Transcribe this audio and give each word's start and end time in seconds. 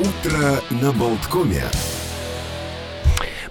Утро 0.00 0.62
на 0.70 0.92
Болткоме. 0.92 1.62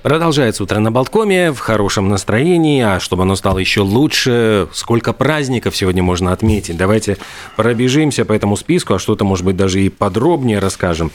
Продолжается 0.01 0.63
утро 0.63 0.79
на 0.79 0.91
Болткоме 0.91 1.51
в 1.51 1.59
хорошем 1.59 2.09
настроении, 2.09 2.81
а 2.81 2.99
чтобы 2.99 3.21
оно 3.23 3.35
стало 3.35 3.59
еще 3.59 3.81
лучше, 3.81 4.67
сколько 4.73 5.13
праздников 5.13 5.75
сегодня 5.75 6.01
можно 6.01 6.31
отметить. 6.31 6.75
Давайте 6.75 7.17
пробежимся 7.55 8.25
по 8.25 8.33
этому 8.33 8.57
списку, 8.57 8.95
а 8.95 8.99
что-то, 8.99 9.25
может 9.25 9.45
быть, 9.45 9.57
даже 9.57 9.79
и 9.81 9.89
подробнее 9.89 10.57
расскажем. 10.57 11.11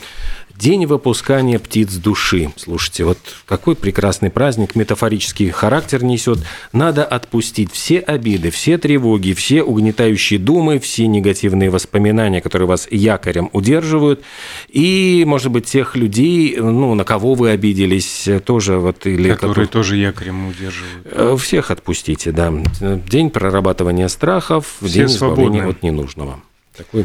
День 0.65 0.87
выпускания 0.87 1.59
птиц 1.59 1.93
души. 1.97 2.51
Слушайте, 2.57 3.05
вот 3.05 3.19
какой 3.45 3.77
прекрасный 3.77 4.31
праздник, 4.31 4.75
метафорический 4.75 5.51
характер 5.51 6.03
несет. 6.03 6.39
Надо 6.73 7.05
отпустить 7.05 7.71
все 7.71 7.99
обиды, 7.99 8.51
все 8.51 8.79
тревоги, 8.79 9.35
все 9.35 9.63
угнетающие 9.63 10.39
думы, 10.39 10.79
все 10.79 11.07
негативные 11.07 11.69
воспоминания, 11.69 12.41
которые 12.41 12.67
вас 12.67 12.89
якорем 12.91 13.51
удерживают. 13.53 14.23
И, 14.71 15.25
может 15.27 15.53
быть, 15.53 15.67
тех 15.67 15.97
людей, 15.97 16.57
ну, 16.57 16.95
на 16.95 17.05
кого 17.05 17.35
вы 17.35 17.51
обиделись, 17.51 18.27
тоже 18.47 18.79
вот... 18.79 19.05
Или 19.05 19.35
которые 19.35 19.67
тоже 19.67 19.99
якорем 19.99 20.49
удерживают. 20.49 21.05
Э, 21.05 21.37
всех 21.39 21.71
отпустите, 21.73 22.33
да. 22.33 22.51
День 22.81 23.29
прорабатывания 23.29 24.09
страхов, 24.09 24.77
Все 24.81 25.01
день 25.01 25.09
свободны. 25.11 25.43
избавления 25.43 25.71
от 25.71 25.83
ненужного. 25.83 26.41
Такой 26.75 27.05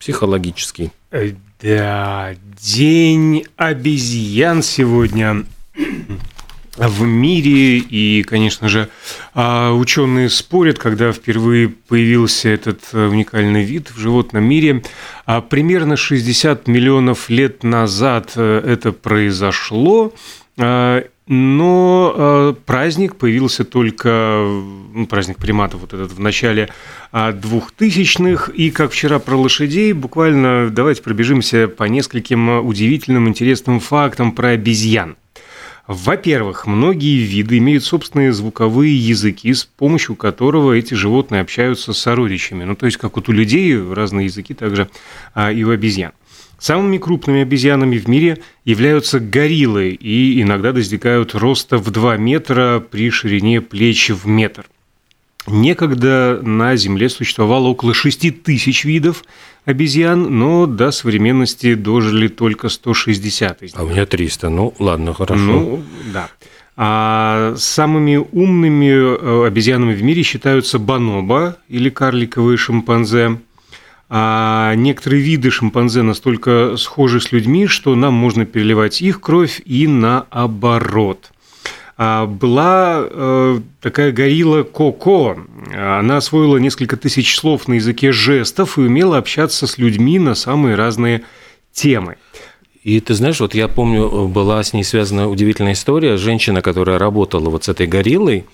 психологический. 0.00 0.90
Да, 1.62 2.34
день 2.62 3.44
обезьян 3.56 4.62
сегодня 4.62 5.44
в 6.76 7.02
мире. 7.02 7.78
И, 7.78 8.22
конечно 8.22 8.70
же, 8.70 8.88
а, 9.34 9.72
ученые 9.72 10.30
спорят, 10.30 10.78
когда 10.78 11.12
впервые 11.12 11.68
появился 11.68 12.48
этот 12.48 12.80
уникальный 12.94 13.62
вид 13.62 13.90
в 13.90 13.98
животном 13.98 14.44
мире. 14.44 14.82
А 15.26 15.42
Примерно 15.42 15.98
60 15.98 16.66
миллионов 16.66 17.28
лет 17.28 17.62
назад 17.62 18.32
э, 18.36 18.62
это 18.66 18.92
произошло. 18.92 20.14
Но 21.32 22.12
э, 22.12 22.54
праздник 22.66 23.14
появился 23.14 23.64
только, 23.64 24.44
ну, 24.92 25.06
праздник 25.06 25.36
приматов 25.36 25.82
вот 25.82 25.94
этот 25.94 26.10
в 26.10 26.18
начале 26.18 26.70
а, 27.12 27.30
двухтысячных. 27.30 28.48
И 28.48 28.72
как 28.72 28.90
вчера 28.90 29.20
про 29.20 29.36
лошадей, 29.36 29.92
буквально 29.92 30.70
давайте 30.70 31.02
пробежимся 31.02 31.68
по 31.68 31.84
нескольким 31.84 32.66
удивительным, 32.66 33.28
интересным 33.28 33.78
фактам 33.78 34.32
про 34.32 34.48
обезьян. 34.48 35.14
Во-первых, 35.86 36.66
многие 36.66 37.18
виды 37.18 37.58
имеют 37.58 37.84
собственные 37.84 38.32
звуковые 38.32 38.96
языки, 38.96 39.54
с 39.54 39.64
помощью 39.64 40.16
которого 40.16 40.72
эти 40.72 40.94
животные 40.94 41.42
общаются 41.42 41.92
с 41.92 41.98
сородичами. 41.98 42.64
Ну, 42.64 42.74
то 42.74 42.86
есть, 42.86 42.98
как 42.98 43.14
вот 43.14 43.28
у 43.28 43.32
людей 43.32 43.80
разные 43.80 44.26
языки, 44.26 44.52
также 44.52 44.90
а, 45.34 45.52
и 45.52 45.62
у 45.62 45.70
обезьян. 45.70 46.10
Самыми 46.60 46.98
крупными 46.98 47.40
обезьянами 47.40 47.96
в 47.96 48.06
мире 48.06 48.38
являются 48.66 49.18
гориллы 49.18 49.88
и 49.88 50.42
иногда 50.42 50.72
достигают 50.72 51.34
роста 51.34 51.78
в 51.78 51.90
2 51.90 52.18
метра 52.18 52.80
при 52.80 53.10
ширине 53.10 53.62
плеч 53.62 54.10
в 54.10 54.26
метр. 54.26 54.66
Некогда 55.46 56.38
на 56.42 56.76
Земле 56.76 57.08
существовало 57.08 57.68
около 57.68 57.94
6 57.94 58.42
тысяч 58.42 58.84
видов 58.84 59.24
обезьян, 59.64 60.38
но 60.38 60.66
до 60.66 60.90
современности 60.90 61.74
дожили 61.74 62.28
только 62.28 62.68
160 62.68 63.62
из 63.62 63.72
них. 63.72 63.80
А 63.80 63.84
у 63.84 63.88
меня 63.88 64.04
300. 64.04 64.50
Ну, 64.50 64.74
ладно, 64.78 65.14
хорошо. 65.14 65.42
Ну, 65.42 65.82
да. 66.12 66.28
А 66.76 67.54
самыми 67.56 68.16
умными 68.16 68.90
э, 68.90 69.46
обезьянами 69.46 69.94
в 69.94 70.02
мире 70.02 70.22
считаются 70.22 70.78
бонобо 70.78 71.56
или 71.68 71.88
карликовые 71.88 72.58
шимпанзе. 72.58 73.38
А 74.12 74.74
некоторые 74.74 75.22
виды 75.22 75.52
шимпанзе 75.52 76.02
настолько 76.02 76.76
схожи 76.76 77.20
с 77.20 77.30
людьми, 77.30 77.68
что 77.68 77.94
нам 77.94 78.12
можно 78.12 78.44
переливать 78.44 79.00
их 79.00 79.20
кровь 79.20 79.62
и 79.64 79.86
наоборот. 79.86 81.30
А 81.96 82.26
Была 82.26 83.02
э, 83.02 83.60
такая 83.80 84.10
горилла 84.10 84.64
Коко. 84.64 85.38
Она 85.72 86.16
освоила 86.16 86.56
несколько 86.56 86.96
тысяч 86.96 87.36
слов 87.36 87.68
на 87.68 87.74
языке 87.74 88.10
жестов 88.10 88.78
и 88.78 88.80
умела 88.80 89.18
общаться 89.18 89.68
с 89.68 89.78
людьми 89.78 90.18
на 90.18 90.34
самые 90.34 90.74
разные 90.74 91.22
темы. 91.72 92.16
И 92.82 92.98
ты 93.00 93.12
знаешь, 93.12 93.38
вот 93.40 93.54
я 93.54 93.68
помню, 93.68 94.26
была 94.28 94.62
с 94.62 94.72
ней 94.72 94.84
связана 94.84 95.28
удивительная 95.28 95.74
история. 95.74 96.16
Женщина, 96.16 96.62
которая 96.62 96.98
работала 96.98 97.50
вот 97.50 97.64
с 97.64 97.68
этой 97.68 97.86
гориллой, 97.86 98.46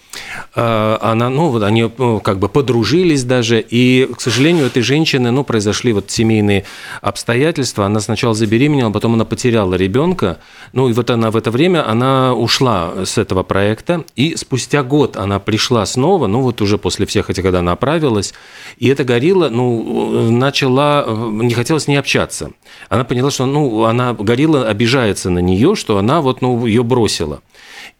э, 0.56 0.98
она, 1.00 1.30
ну, 1.30 1.50
вот 1.50 1.62
они 1.62 1.88
ну, 1.96 2.18
как 2.18 2.40
бы 2.40 2.48
подружились 2.48 3.22
даже, 3.22 3.60
и, 3.60 4.08
к 4.16 4.20
сожалению, 4.20 4.64
у 4.64 4.66
этой 4.66 4.82
женщины, 4.82 5.30
ну, 5.30 5.44
произошли 5.44 5.92
вот 5.92 6.10
семейные 6.10 6.64
обстоятельства. 7.02 7.86
Она 7.86 8.00
сначала 8.00 8.34
забеременела, 8.34 8.90
потом 8.90 9.14
она 9.14 9.24
потеряла 9.24 9.74
ребенка. 9.74 10.38
Ну, 10.72 10.88
и 10.88 10.92
вот 10.92 11.08
она 11.10 11.30
в 11.30 11.36
это 11.36 11.52
время, 11.52 11.88
она 11.88 12.34
ушла 12.34 13.04
с 13.04 13.18
этого 13.18 13.44
проекта, 13.44 14.04
и 14.16 14.34
спустя 14.34 14.82
год 14.82 15.16
она 15.16 15.38
пришла 15.38 15.86
снова, 15.86 16.26
ну, 16.26 16.40
вот 16.40 16.60
уже 16.62 16.78
после 16.78 17.06
всех 17.06 17.30
этих, 17.30 17.44
когда 17.44 17.60
она 17.60 17.72
оправилась, 17.72 18.34
и 18.78 18.88
эта 18.88 19.04
горилла, 19.04 19.50
ну, 19.50 20.32
начала, 20.32 21.06
не 21.06 21.54
хотела 21.54 21.78
с 21.78 21.86
ней 21.86 21.96
общаться. 21.96 22.50
Она 22.88 23.04
поняла, 23.04 23.30
что, 23.30 23.46
ну, 23.46 23.84
она 23.84 24.15
горилла 24.16 24.68
обижается 24.68 25.30
на 25.30 25.38
нее, 25.38 25.74
что 25.74 25.98
она 25.98 26.20
вот, 26.20 26.42
ну, 26.42 26.66
ее 26.66 26.82
бросила. 26.82 27.42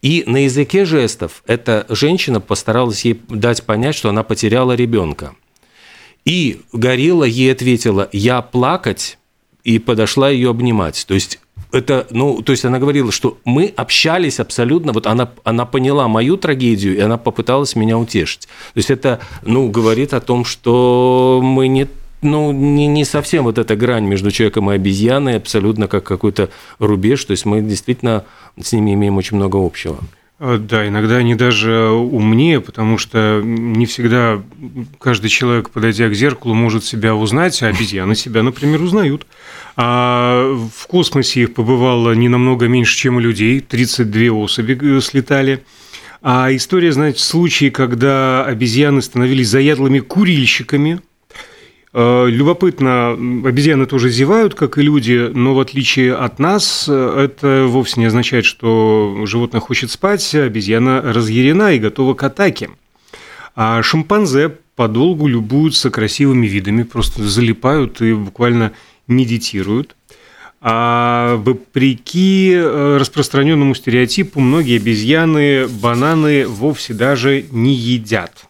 И 0.01 0.23
на 0.27 0.43
языке 0.43 0.85
жестов 0.85 1.43
эта 1.47 1.85
женщина 1.89 2.39
постаралась 2.39 3.05
ей 3.05 3.21
дать 3.29 3.63
понять, 3.63 3.95
что 3.95 4.09
она 4.09 4.23
потеряла 4.23 4.73
ребенка. 4.73 5.35
И 6.25 6.61
горилла 6.73 7.23
ей 7.23 7.51
ответила 7.51 8.09
«я 8.11 8.41
плакать» 8.41 9.17
и 9.63 9.79
подошла 9.79 10.29
ее 10.29 10.49
обнимать. 10.49 11.05
То 11.07 11.13
есть 11.13 11.39
это, 11.71 12.07
ну, 12.09 12.41
то 12.41 12.51
есть 12.51 12.63
она 12.65 12.79
говорила, 12.79 13.11
что 13.11 13.37
мы 13.43 13.73
общались 13.75 14.39
абсолютно, 14.39 14.93
вот 14.93 15.07
она, 15.07 15.31
она 15.43 15.65
поняла 15.65 16.07
мою 16.07 16.37
трагедию, 16.37 16.95
и 16.95 16.99
она 16.99 17.17
попыталась 17.17 17.75
меня 17.75 17.97
утешить. 17.97 18.47
То 18.73 18.77
есть 18.77 18.89
это, 18.89 19.19
ну, 19.43 19.69
говорит 19.69 20.13
о 20.13 20.21
том, 20.21 20.45
что 20.45 21.41
мы 21.43 21.67
не 21.67 21.87
ну, 22.21 22.51
не, 22.51 22.87
не 22.87 23.05
совсем 23.05 23.43
вот 23.43 23.57
эта 23.57 23.75
грань 23.75 24.05
между 24.05 24.31
человеком 24.31 24.71
и 24.71 24.75
обезьяной, 24.75 25.37
абсолютно 25.37 25.87
как 25.87 26.03
какой-то 26.03 26.49
рубеж. 26.79 27.23
То 27.25 27.31
есть 27.31 27.45
мы 27.45 27.61
действительно 27.61 28.25
с 28.59 28.73
ними 28.73 28.93
имеем 28.93 29.17
очень 29.17 29.37
много 29.37 29.57
общего. 29.63 29.99
А, 30.39 30.57
Да, 30.57 30.87
иногда 30.87 31.17
они 31.17 31.35
даже 31.35 31.89
умнее, 31.89 32.59
потому 32.59 32.97
что 32.97 33.41
не 33.43 33.85
всегда 33.85 34.41
каждый 34.99 35.29
человек, 35.29 35.69
подойдя 35.69 36.09
к 36.09 36.13
зеркалу, 36.13 36.53
может 36.55 36.83
себя 36.83 37.15
узнать, 37.15 37.61
а 37.61 37.67
обезьяны 37.67 38.15
себя, 38.15 38.43
например, 38.43 38.81
узнают. 38.81 39.27
А 39.75 40.55
в 40.75 40.87
космосе 40.87 41.43
их 41.43 41.53
побывало 41.53 42.13
не 42.13 42.29
намного 42.29 42.67
меньше, 42.67 42.97
чем 42.97 43.17
у 43.17 43.19
людей, 43.19 43.59
32 43.59 44.35
особи 44.35 44.77
э, 44.81 45.01
слетали. 45.01 45.63
А 46.23 46.49
история, 46.51 46.91
значит, 46.91 47.19
случаи, 47.19 47.69
когда 47.69 48.43
обезьяны 48.43 49.03
становились 49.03 49.49
заядлыми 49.49 49.99
курильщиками, 49.99 50.99
Э, 50.99 51.06
Любопытно, 51.93 53.15
м, 53.17 53.45
обезьяны 53.45 53.85
тоже 53.85 54.09
зевают, 54.09 54.53
как 54.55 54.77
и 54.77 54.81
люди, 54.81 55.31
но 55.33 55.55
в 55.55 55.59
отличие 55.59 56.13
от 56.13 56.37
нас, 56.37 56.85
э, 56.87 57.25
это 57.25 57.65
вовсе 57.65 58.01
не 58.01 58.07
означает, 58.07 58.45
что 58.45 59.23
животное 59.25 59.61
хочет 59.61 59.89
спать, 59.89 60.35
а 60.35 60.43
обезьяна 60.43 61.01
разъярена 61.01 61.73
и 61.73 61.79
готова 61.79 62.13
к 62.13 62.23
атаке. 62.23 62.69
А 63.55 63.81
шимпанзе 63.81 64.49
подолгу 64.75 65.27
любуются 65.27 65.89
красивыми 65.89 66.45
видами, 66.45 66.83
просто 66.83 67.23
залипают 67.23 68.01
и 68.01 68.13
буквально 68.13 68.73
медитируют. 69.07 69.95
А 70.59 71.37
вопреки 71.37 72.51
э, 72.53 72.97
распространенному 72.99 73.73
стереотипу, 73.73 74.39
многие 74.39 74.77
обезьяны 74.77 75.67
бананы 75.67 76.47
вовсе 76.47 76.93
даже 76.93 77.45
не 77.49 77.73
едят. 77.73 78.45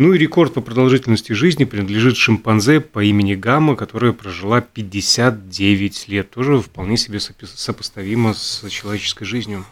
Ну 0.00 0.14
и 0.14 0.18
рекорд 0.18 0.54
по 0.54 0.62
продолжительности 0.62 1.34
жизни 1.34 1.64
принадлежит 1.64 2.16
шимпанзе 2.16 2.80
по 2.80 3.04
имени 3.04 3.34
Гамма, 3.34 3.76
которая 3.76 4.14
прожила 4.14 4.62
59 4.62 6.08
лет. 6.08 6.30
Тоже 6.30 6.58
вполне 6.58 6.96
себе 6.96 7.20
сопоставимо 7.20 8.32
с 8.32 8.66
человеческой 8.70 9.26
жизнью. 9.26 9.66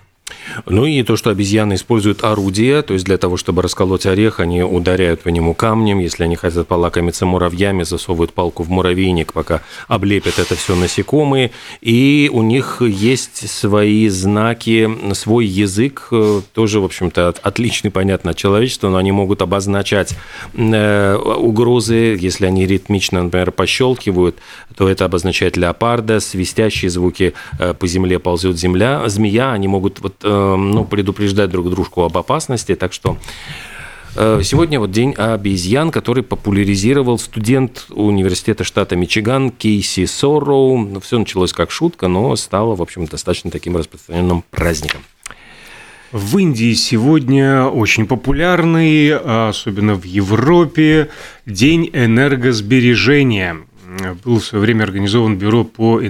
Ну 0.67 0.87
и 0.87 1.03
то, 1.03 1.17
что 1.17 1.31
обезьяны 1.31 1.75
используют 1.75 2.25
орудия, 2.25 2.83
то 2.83 2.95
есть 2.95 3.05
для 3.05 3.19
того, 3.19 3.37
чтобы 3.37 3.63
расколоть 3.63 4.07
орех, 4.07 4.41
они 4.41 4.63
ударяют 4.63 5.23
по 5.23 5.29
нему 5.29 5.55
камнем, 5.55 5.99
если 5.99 6.25
они 6.25 6.37
хотят 6.37 6.67
полакомиться 6.67 7.27
муравьями, 7.27 7.83
засовывают 7.83 8.33
палку 8.33 8.63
в 8.63 8.71
муравейник, 8.71 9.33
пока 9.33 9.63
облепят 9.87 10.39
это 10.39 10.57
все 10.57 10.75
насекомые, 10.75 11.51
и 11.81 12.31
у 12.33 12.43
них 12.43 12.83
есть 12.83 13.49
свои 13.49 14.09
знаки, 14.09 14.89
свой 15.15 15.47
язык, 15.47 16.09
э, 16.11 16.41
тоже, 16.53 16.81
в 16.81 16.85
общем-то, 16.85 17.29
от- 17.29 17.39
отличный, 17.39 17.91
понятно, 17.91 18.31
от 18.31 18.37
человечества, 18.37 18.89
но 18.89 18.97
они 18.97 19.13
могут 19.13 19.43
обозначать 19.43 20.15
э, 20.55 21.15
угрозы, 21.17 22.17
если 22.19 22.47
они 22.47 22.67
ритмично, 22.67 23.23
например, 23.23 23.53
пощелкивают, 23.53 24.37
то 24.77 24.89
это 24.89 25.05
обозначает 25.05 25.57
леопарда, 25.57 26.21
свистящие 26.21 26.91
звуки 26.91 27.35
э, 27.59 27.75
по 27.75 27.87
земле 27.87 28.19
ползет 28.19 28.59
земля, 28.59 29.09
змея, 29.09 29.53
они 29.53 29.69
могут 29.69 30.01
вот, 30.01 30.18
ну, 30.23 30.85
предупреждать 30.85 31.51
друг 31.51 31.71
дружку 31.71 32.03
об 32.03 32.17
опасности, 32.17 32.75
так 32.75 32.93
что 32.93 33.17
Э, 34.21 34.41
сегодня 34.43 34.81
вот 34.81 34.91
день 34.91 35.15
обезьян, 35.15 35.93
который 35.93 36.25
популяризировал 36.25 37.19
студент 37.19 37.87
университета 37.91 38.65
штата 38.65 38.97
Мичиган 38.97 39.51
Кейси 39.51 40.07
Сорроу. 40.07 41.01
Все 41.01 41.21
началось 41.21 41.53
как 41.53 41.71
шутка, 41.71 42.09
но 42.09 42.35
стало, 42.35 42.75
в 42.75 42.83
общем, 42.83 43.07
достаточно 43.07 43.51
таким 43.53 43.77
распространенным 43.77 44.43
праздником. 44.51 45.03
В 46.11 46.39
Индии 46.39 46.73
сегодня 46.73 47.67
очень 47.67 48.07
популярный, 48.07 49.15
особенно 49.49 49.95
в 49.95 50.05
Европе, 50.05 51.11
День 51.45 51.91
энергосбережения. 51.93 53.59
Был 54.25 54.41
в 54.41 54.45
свое 54.45 54.63
время 54.63 54.85
организован 54.85 55.37
бюро 55.37 55.65
по 55.65 56.05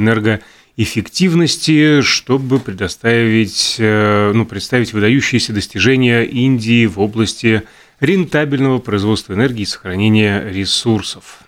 энергоэффективности, 0.79 2.03
чтобы 2.03 2.61
предоставить, 2.61 3.77
э, 3.79 4.33
ну, 4.33 4.47
представить 4.47 4.93
выдающиеся 4.93 5.53
достижения 5.53 6.23
Индии 6.23 6.87
в 6.87 7.01
области 7.01 7.65
рентабельного 7.99 8.79
производства 8.79 9.33
энергии 9.33 9.63
и 9.63 9.67
сохранения 9.67 10.49
ресурсов. 10.49 11.41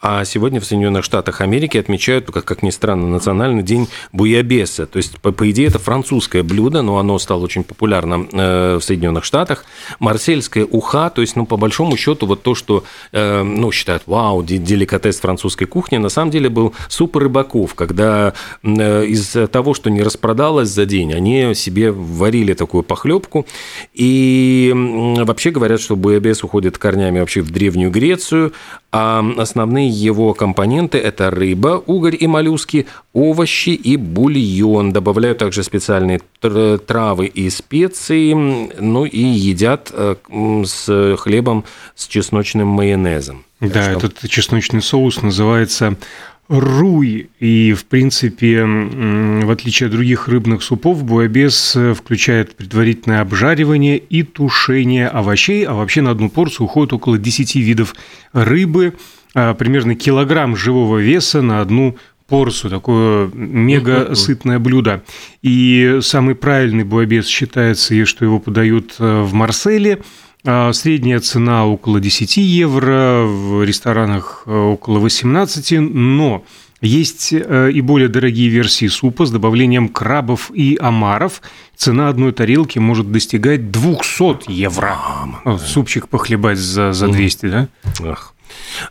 А 0.00 0.24
сегодня 0.24 0.60
в 0.60 0.64
Соединенных 0.64 1.04
Штатах 1.04 1.40
Америки 1.40 1.76
отмечают, 1.76 2.30
как, 2.30 2.44
как 2.44 2.62
ни 2.62 2.70
странно, 2.70 3.08
национальный 3.08 3.64
день 3.64 3.88
буябеса. 4.12 4.86
То 4.86 4.98
есть, 4.98 5.20
по, 5.20 5.32
по 5.32 5.50
идее, 5.50 5.66
это 5.66 5.80
французское 5.80 6.44
блюдо, 6.44 6.82
но 6.82 6.98
оно 6.98 7.18
стало 7.18 7.42
очень 7.42 7.64
популярным 7.64 8.28
э, 8.32 8.76
в 8.76 8.84
Соединенных 8.84 9.24
Штатах. 9.24 9.64
Марсельская 9.98 10.64
уха, 10.64 11.10
то 11.10 11.20
есть, 11.20 11.34
ну, 11.34 11.46
по 11.46 11.56
большому 11.56 11.96
счету, 11.96 12.26
вот 12.26 12.42
то, 12.42 12.54
что, 12.54 12.84
э, 13.10 13.42
ну, 13.42 13.72
считают, 13.72 14.04
вау, 14.06 14.44
деликатес 14.44 15.18
французской 15.18 15.64
кухни, 15.64 15.96
на 15.96 16.10
самом 16.10 16.30
деле 16.30 16.48
был 16.48 16.74
суп 16.88 17.16
рыбаков, 17.16 17.74
когда 17.74 18.34
э, 18.62 19.04
из 19.04 19.36
того, 19.50 19.74
что 19.74 19.90
не 19.90 20.02
распродалось 20.02 20.68
за 20.68 20.86
день, 20.86 21.12
они 21.12 21.54
себе 21.56 21.90
варили 21.90 22.54
такую 22.54 22.84
похлебку. 22.84 23.46
И 23.94 24.72
вообще 25.18 25.50
говорят, 25.50 25.80
что 25.80 25.96
буябес 25.96 26.44
уходит 26.44 26.78
корнями 26.78 27.18
вообще 27.18 27.40
в 27.40 27.50
Древнюю 27.50 27.90
Грецию, 27.90 28.52
а 28.90 29.24
основные 29.36 29.87
его 29.88 30.34
компоненты– 30.34 30.98
это 30.98 31.30
рыба, 31.30 31.82
угорь 31.86 32.16
и 32.18 32.26
моллюски, 32.26 32.86
овощи 33.12 33.70
и 33.70 33.96
бульон. 33.96 34.92
Добавляют 34.92 35.38
также 35.38 35.62
специальные 35.62 36.20
травы 36.40 37.26
и 37.26 37.50
специи, 37.50 38.32
ну 38.80 39.04
и 39.04 39.20
едят 39.20 39.90
э, 39.92 40.16
с 40.64 41.16
хлебом 41.18 41.64
с 41.94 42.06
чесночным 42.06 42.68
майонезом. 42.68 43.44
Да, 43.60 43.96
что... 43.96 44.06
этот 44.06 44.28
чесночный 44.30 44.82
соус 44.82 45.22
называется 45.22 45.96
руй. 46.48 47.28
И, 47.38 47.74
в 47.74 47.84
принципе, 47.84 48.64
в 48.64 49.50
отличие 49.50 49.86
от 49.86 49.92
других 49.92 50.28
рыбных 50.28 50.62
супов, 50.62 51.04
буабес 51.04 51.76
э, 51.76 51.94
включает 51.94 52.56
предварительное 52.56 53.20
обжаривание 53.20 53.98
и 53.98 54.22
тушение 54.22 55.08
овощей, 55.08 55.64
а 55.64 55.74
вообще 55.74 56.00
на 56.00 56.10
одну 56.10 56.30
порцию 56.30 56.66
уходит 56.66 56.92
около 56.92 57.18
10 57.18 57.56
видов 57.56 57.94
рыбы, 58.32 58.94
примерно 59.32 59.94
килограмм 59.94 60.56
живого 60.56 60.98
веса 60.98 61.42
на 61.42 61.60
одну 61.60 61.96
порцию, 62.26 62.70
такое 62.70 63.30
мега 63.32 64.14
сытное 64.14 64.58
блюдо. 64.58 65.02
И 65.42 65.98
самый 66.02 66.34
правильный 66.34 66.84
буабес 66.84 67.26
считается, 67.26 68.04
что 68.06 68.24
его 68.24 68.38
подают 68.38 68.96
э, 68.98 69.22
в 69.22 69.32
Марселе– 69.32 70.00
а, 70.46 70.72
средняя 70.72 71.20
цена 71.20 71.66
около 71.66 72.00
10 72.00 72.36
евро, 72.36 73.24
в 73.24 73.64
ресторанах 73.64 74.44
э, 74.46 74.56
около 74.56 74.98
18, 75.00 75.80
но 75.80 76.44
есть 76.80 77.32
э, 77.32 77.70
и 77.72 77.80
более 77.80 78.08
дорогие 78.08 78.48
версии 78.48 78.86
супа 78.86 79.26
с 79.26 79.32
добавлением 79.32 79.88
крабов 79.88 80.52
и 80.54 80.78
омаров. 80.80 81.42
Цена 81.76 82.08
одной 82.08 82.32
тарелки 82.32 82.78
может 82.78 83.10
достигать 83.10 83.72
200 83.72 84.50
евро. 84.50 84.96
Супчик 85.58 86.08
похлебать 86.08 86.58
за, 86.58 86.92
за 86.92 87.08
200, 87.08 87.46
да? 87.46 87.68
Ах. 88.04 88.34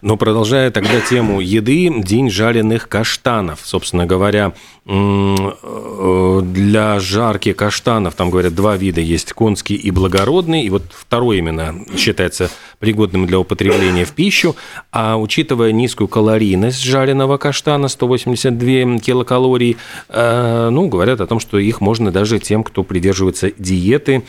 Но 0.01 0.17
продолжая 0.17 0.71
тогда 0.71 0.99
тему 1.01 1.39
еды, 1.39 1.91
день 2.03 2.29
жареных 2.29 2.87
каштанов. 2.87 3.59
Собственно 3.63 4.05
говоря, 4.05 4.53
э, 4.85 6.41
для 6.43 6.99
жарки 6.99 7.53
каштанов, 7.53 8.15
там 8.15 8.29
говорят, 8.29 8.55
два 8.55 8.77
вида 8.77 9.01
есть, 9.01 9.33
конский 9.33 9.75
и 9.75 9.91
благородный, 9.91 10.63
и 10.63 10.69
вот 10.69 10.83
второй 10.91 11.39
именно 11.39 11.75
считается 11.97 12.49
пригодным 12.79 13.25
для 13.25 13.39
употребления 13.39 14.05
в 14.05 14.11
пищу, 14.11 14.55
а 14.91 15.17
учитывая 15.17 15.71
низкую 15.71 16.07
калорийность 16.07 16.83
жареного 16.83 17.37
каштана, 17.37 17.87
182 17.87 18.99
килокалорий, 18.99 19.77
э, 20.09 20.69
ну, 20.71 20.87
говорят 20.87 21.21
о 21.21 21.27
том, 21.27 21.39
что 21.39 21.57
их 21.57 21.81
можно 21.81 22.11
даже 22.11 22.39
тем, 22.39 22.63
кто 22.63 22.83
придерживается 22.83 23.51
диеты, 23.57 24.23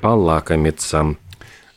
полакомиться. 0.00 1.16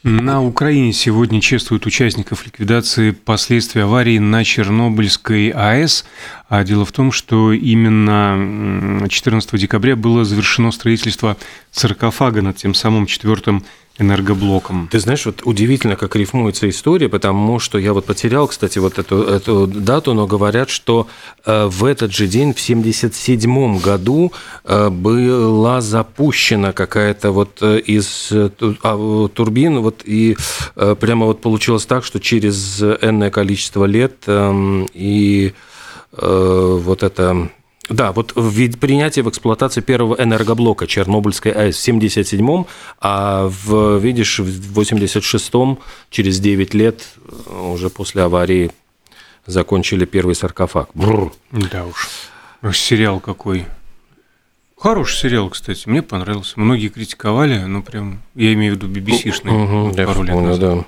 На 0.09 0.41
Украине 0.41 0.93
сегодня 0.93 1.41
чествуют 1.41 1.85
участников 1.85 2.45
ликвидации 2.45 3.11
последствий 3.11 3.81
аварии 3.81 4.19
на 4.19 4.45
Чернобыльской 4.45 5.49
АЭС. 5.49 6.05
А 6.47 6.63
дело 6.63 6.85
в 6.85 6.93
том, 6.93 7.11
что 7.11 7.51
именно 7.51 9.05
14 9.09 9.59
декабря 9.59 9.97
было 9.97 10.23
завершено 10.23 10.71
строительство 10.71 11.35
саркофага 11.71 12.41
над 12.41 12.55
тем 12.55 12.73
самым 12.73 13.05
четвертым 13.05 13.65
энергоблоком. 13.99 14.87
Ты 14.91 14.99
знаешь, 14.99 15.25
вот 15.25 15.41
удивительно, 15.43 15.95
как 15.95 16.15
рифмуется 16.15 16.69
история, 16.69 17.09
потому 17.09 17.59
что 17.59 17.77
я 17.77 17.93
вот 17.93 18.05
потерял, 18.05 18.47
кстати, 18.47 18.79
вот 18.79 18.99
эту, 18.99 19.23
эту 19.23 19.67
дату, 19.67 20.13
но 20.13 20.27
говорят, 20.27 20.69
что 20.69 21.07
э, 21.45 21.65
в 21.65 21.83
этот 21.85 22.13
же 22.13 22.27
день, 22.27 22.53
в 22.53 22.59
1977 22.59 23.79
году, 23.79 24.31
э, 24.63 24.89
была 24.89 25.81
запущена 25.81 26.73
какая-то 26.73 27.31
вот 27.31 27.57
э, 27.61 27.79
из 27.79 28.29
а, 28.31 29.27
турбин, 29.29 29.79
вот 29.79 30.01
и 30.05 30.37
прямо 30.99 31.25
вот 31.25 31.41
получилось 31.41 31.85
так, 31.85 32.03
что 32.03 32.19
через 32.19 32.81
энное 32.81 33.31
количество 33.31 33.85
лет 33.85 34.15
эм, 34.27 34.87
и 34.93 35.53
вот 36.11 37.03
это 37.03 37.49
да, 37.89 38.11
вот 38.11 38.33
в 38.35 38.77
принятие 38.77 39.23
в 39.23 39.29
эксплуатацию 39.29 39.83
первого 39.83 40.15
энергоблока 40.21 40.87
Чернобыльской 40.87 41.51
АЭС 41.51 41.77
в 41.77 41.87
77-м, 41.87 42.67
а 42.99 43.47
в, 43.47 43.97
видишь, 43.97 44.39
в 44.39 44.79
86-м, 44.79 45.79
через 46.09 46.39
9 46.39 46.73
лет, 46.73 47.07
уже 47.49 47.89
после 47.89 48.23
аварии, 48.23 48.71
закончили 49.45 50.05
первый 50.05 50.35
саркофаг. 50.35 50.89
Бррр. 50.93 51.31
Да 51.51 51.85
уж. 51.85 52.09
Сериал 52.75 53.19
какой. 53.19 53.65
Хороший 54.77 55.17
сериал, 55.17 55.49
кстати, 55.49 55.87
мне 55.89 56.03
понравился. 56.03 56.53
Многие 56.59 56.89
критиковали, 56.89 57.57
но 57.59 57.81
прям, 57.81 58.21
я 58.35 58.53
имею 58.53 58.75
в 58.75 58.77
виду 58.77 58.87
BBC-шный, 58.87 59.89
угу, 59.89 59.95
пару 59.95 60.23
лет 60.23 60.35
назад. 60.35 60.59
Да. 60.59 60.85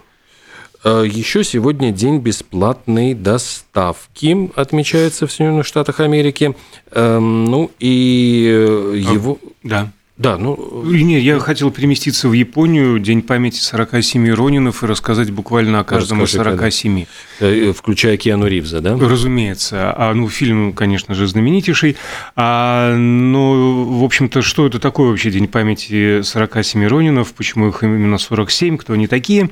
Э, 0.83 1.03
Еще 1.05 1.43
сегодня 1.43 1.91
день 1.91 2.19
бесплатной 2.19 3.13
доставки 3.13 4.49
отмечается 4.55 5.27
в 5.27 5.31
Соединенных 5.31 5.65
Штатах 5.65 5.99
Америки. 5.99 6.55
Эм, 6.91 7.45
ну 7.45 7.71
и 7.79 8.47
э, 8.49 8.97
его... 8.97 9.37
Да. 9.63 9.91
Да, 10.19 10.37
ну... 10.37 10.83
Нет, 10.83 11.23
я 11.23 11.39
хотел 11.39 11.71
переместиться 11.71 12.27
в 12.27 12.33
Японию, 12.33 12.99
День 12.99 13.21
памяти 13.21 13.61
47 13.61 14.33
Ронинов, 14.33 14.83
и 14.83 14.85
рассказать 14.85 15.31
буквально 15.31 15.79
о 15.79 15.85
каждом 15.85 16.21
из 16.23 16.31
47. 16.31 17.05
Э, 17.39 17.71
включая 17.71 18.17
Киану 18.17 18.45
Ривза, 18.45 18.81
да? 18.81 18.97
Разумеется. 18.97 19.93
А, 19.95 20.13
ну, 20.13 20.27
фильм, 20.27 20.73
конечно 20.73 21.15
же, 21.15 21.25
знаменитейший. 21.25 21.95
А, 22.35 22.97
но, 22.97 23.85
в 23.85 24.03
общем-то, 24.03 24.41
что 24.41 24.67
это 24.67 24.77
такое 24.79 25.07
вообще 25.07 25.31
День 25.31 25.47
памяти 25.47 26.21
47 26.21 26.85
Ронинов? 26.85 27.33
Почему 27.33 27.69
их 27.69 27.81
именно 27.81 28.17
47? 28.17 28.75
Кто 28.77 28.93
они 28.93 29.07
такие? 29.07 29.49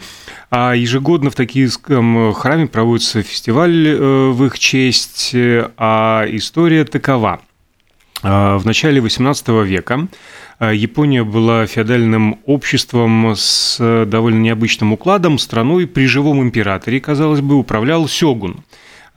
А 0.52 0.74
ежегодно 0.74 1.30
в 1.30 1.36
такие 1.36 1.70
храме 1.80 2.68
проводится 2.68 3.22
фестиваль 3.22 3.88
э, 3.88 4.30
в 4.32 4.44
их 4.46 4.60
честь, 4.60 5.32
а 5.34 6.26
история 6.28 6.84
такова. 6.84 7.40
А, 8.24 8.58
в 8.58 8.66
начале 8.66 9.00
XVIII 9.00 9.66
века 9.66 10.08
Япония 10.60 11.24
была 11.24 11.68
феодальным 11.68 12.40
обществом 12.46 13.36
с 13.36 13.78
довольно 14.08 14.40
необычным 14.40 14.94
укладом. 14.94 15.38
Страной 15.38 15.86
при 15.86 16.08
живом 16.08 16.42
императоре, 16.42 17.00
казалось 17.00 17.42
бы, 17.42 17.56
управлял 17.56 18.08
сёгун 18.08 18.64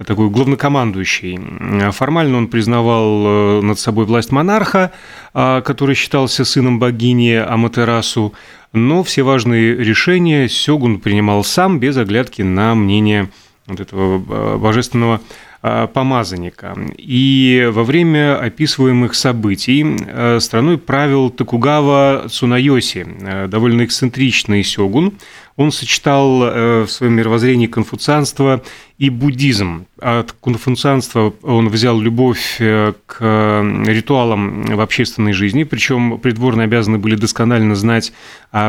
такой 0.04 0.30
главнокомандующий. 0.30 1.90
Формально 1.92 2.38
он 2.38 2.49
признавал 2.49 3.26
э, 3.26 3.61
над 3.62 3.78
собой 3.78 4.06
власть 4.06 4.32
монарха, 4.32 4.92
а, 5.35 5.61
который 5.61 5.94
считался 5.94 6.44
сыном 6.44 6.78
богини 6.78 7.35
Аматерасу, 7.35 8.32
но 8.73 9.02
все 9.02 9.23
важные 9.23 9.76
решения 9.76 10.49
Сёгун 10.49 11.00
принимал 11.00 11.44
сам, 11.44 11.80
без 11.80 11.97
оглядки 11.97 12.42
на 12.42 12.75
мнение 12.75 13.30
вот 13.66 13.80
этого 13.80 14.23
э, 14.26 14.59
божественного 14.59 15.16
Э, 15.16 15.50
помазанника. 15.62 16.76
И 16.97 17.69
во 17.71 17.85
время 17.85 18.38
описываемых 18.38 19.14
событий 19.14 19.85
э, 20.07 20.40
страной 20.40 20.79
правил 20.79 21.31
Токугава 21.31 22.26
Цунайоси, 22.31 23.07
э, 23.07 23.47
довольно 23.49 23.85
эксцентричный 23.85 24.62
сёгун. 24.64 25.12
Он 25.61 25.73
сочетал 25.73 26.38
в 26.38 26.87
своем 26.88 27.12
мировоззрении 27.12 27.67
конфуцианство 27.67 28.62
и 28.97 29.11
буддизм. 29.11 29.85
От 30.00 30.33
конфуцианства 30.33 31.35
он 31.43 31.69
взял 31.69 32.00
любовь 32.00 32.57
к 32.57 33.85
ритуалам 33.87 34.62
в 34.62 34.81
общественной 34.81 35.35
жизни, 35.35 35.64
причем 35.64 36.19
придворные 36.19 36.64
обязаны 36.64 36.97
были 36.97 37.14
досконально 37.14 37.75
знать 37.75 38.11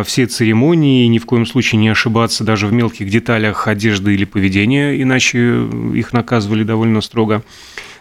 все 0.04 0.26
церемонии, 0.26 1.08
ни 1.08 1.18
в 1.18 1.26
коем 1.26 1.46
случае 1.46 1.80
не 1.80 1.88
ошибаться 1.88 2.44
даже 2.44 2.68
в 2.68 2.74
мелких 2.74 3.10
деталях 3.10 3.70
одежды 3.70 4.14
или 4.14 4.26
поведения, 4.26 5.02
иначе 5.02 5.64
их 5.94 6.12
наказывали 6.12 6.64
довольно 6.64 7.00
строго. 7.00 7.42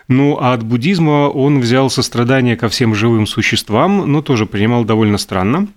Ну, 0.09 0.37
а 0.41 0.53
от 0.53 0.65
буддизма 0.65 1.29
он 1.29 1.61
взял 1.61 1.91
сострадание 1.91 2.57
ко 2.57 2.69
всем 2.69 2.97
живым 2.97 3.29
существам, 3.29 4.11
но 4.11 4.21
тоже 4.21 4.47
принимал 4.47 4.85
довольно 4.85 5.17
странно. 5.17 5.69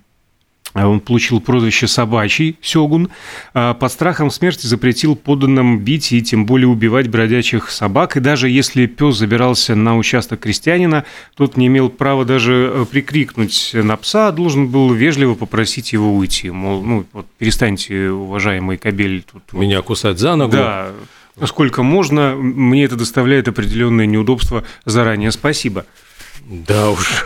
Он 0.74 1.00
получил 1.00 1.40
прозвище 1.40 1.86
«собачий» 1.86 2.58
Сёгун. 2.60 3.10
А 3.54 3.74
под 3.74 3.92
страхом 3.92 4.30
смерти 4.30 4.66
запретил 4.66 5.14
подданным 5.14 5.78
бить 5.78 6.12
и 6.12 6.20
тем 6.20 6.46
более 6.46 6.66
убивать 6.66 7.08
бродячих 7.08 7.70
собак. 7.70 8.16
И 8.16 8.20
даже 8.20 8.48
если 8.48 8.86
пес 8.86 9.16
забирался 9.16 9.76
на 9.76 9.96
участок 9.96 10.40
крестьянина, 10.40 11.04
тот 11.36 11.56
не 11.56 11.68
имел 11.68 11.90
права 11.90 12.24
даже 12.24 12.72
э, 12.74 12.84
прикрикнуть 12.90 13.70
на 13.74 13.96
пса, 13.96 14.28
а 14.28 14.32
должен 14.32 14.68
был 14.68 14.92
вежливо 14.92 15.34
попросить 15.34 15.92
его 15.92 16.14
уйти. 16.16 16.50
Мол, 16.50 16.82
ну, 16.82 17.06
вот 17.12 17.26
перестаньте, 17.38 18.10
уважаемый 18.10 18.76
кобель. 18.76 19.22
Тут... 19.22 19.52
Меня 19.52 19.80
кусать 19.82 20.18
за 20.18 20.34
ногу. 20.34 20.52
Да, 20.52 20.90
сколько 21.44 21.84
можно. 21.84 22.34
Мне 22.34 22.84
это 22.84 22.96
доставляет 22.96 23.46
определенное 23.46 24.06
неудобство. 24.06 24.64
Заранее 24.84 25.30
спасибо. 25.30 25.86
Да 26.46 26.90
уж, 26.90 27.24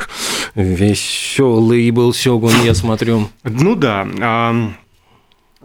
веселый 0.54 1.90
был 1.90 2.12
Сёгун, 2.12 2.52
я 2.64 2.74
смотрю. 2.74 3.28
Ну 3.44 3.74
да. 3.74 4.06
А... 4.20 4.72